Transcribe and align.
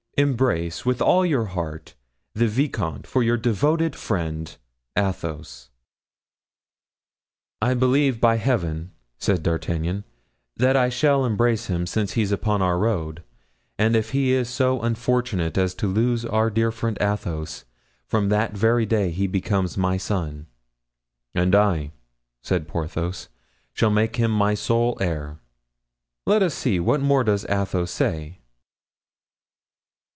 "Embrace, 0.17 0.85
with 0.85 1.01
all 1.01 1.25
your 1.25 1.45
heart, 1.45 1.95
the 2.35 2.47
vicomte, 2.47 3.07
for 3.07 3.23
your 3.23 3.37
devoted, 3.37 3.95
friend, 3.95 4.57
"ATHOS." 4.95 5.71
"I 7.61 7.73
believe, 7.73 8.19
by 8.21 8.35
Heaven," 8.35 8.91
said 9.17 9.41
D'Artagnan, 9.41 10.03
"that 10.57 10.75
I 10.75 10.89
shall 10.89 11.25
embrace 11.25 11.67
him, 11.67 11.87
since 11.87 12.11
he's 12.13 12.31
upon 12.31 12.61
our 12.61 12.77
road; 12.77 13.23
and 13.79 13.95
if 13.95 14.11
he 14.11 14.31
is 14.31 14.47
so 14.49 14.81
unfortunate 14.81 15.57
as 15.57 15.73
to 15.75 15.87
lose 15.87 16.23
our 16.25 16.51
dear 16.51 16.69
Athos, 17.01 17.63
from 18.05 18.29
that 18.29 18.51
very 18.53 18.85
day 18.85 19.09
he 19.09 19.25
becomes 19.25 19.75
my 19.77 19.97
son." 19.97 20.45
"And 21.33 21.55
I," 21.55 21.93
said 22.43 22.67
Porthos, 22.67 23.29
"shall 23.73 23.89
make 23.89 24.17
him 24.17 24.29
my 24.29 24.53
sole 24.53 24.97
heir." 25.01 25.39
"Let 26.27 26.43
us 26.43 26.53
see, 26.53 26.79
what 26.79 27.01
more 27.01 27.23
does 27.23 27.43
Athos 27.45 27.89
say?" 27.89 28.37